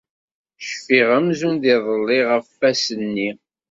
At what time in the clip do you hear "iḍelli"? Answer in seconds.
1.73-2.19